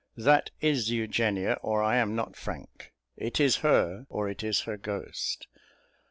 That 0.17 0.49
is 0.61 0.89
Eugenia, 0.89 1.59
or 1.61 1.83
I 1.83 1.97
am 1.97 2.15
not 2.15 2.35
Frank. 2.35 2.91
It 3.15 3.39
is 3.39 3.57
her, 3.57 4.07
or 4.09 4.27
it 4.29 4.43
is 4.43 4.61
her 4.61 4.75
ghost." 4.75 5.45